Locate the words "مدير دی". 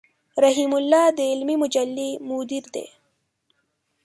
2.29-2.85